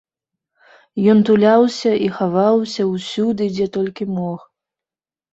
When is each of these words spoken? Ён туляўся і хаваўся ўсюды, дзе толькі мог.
Ён 1.11 1.19
туляўся 1.27 1.91
і 2.05 2.07
хаваўся 2.19 2.85
ўсюды, 2.93 3.43
дзе 3.57 3.67
толькі 3.77 4.07
мог. 4.17 4.39